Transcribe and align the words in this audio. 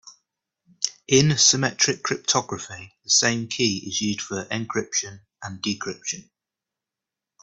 In 1.07 1.37
symmetric 1.37 2.01
cryptography 2.01 2.91
the 3.03 3.09
same 3.11 3.47
key 3.47 3.83
is 3.87 4.01
used 4.01 4.21
for 4.21 4.45
encryption 4.45 5.19
and 5.43 5.61
decryption. 5.61 6.27